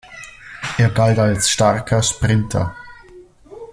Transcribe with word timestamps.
Er 0.79 0.89
galt 0.89 1.19
als 1.19 1.47
starker 1.51 2.01
Sprinter. 2.01 2.73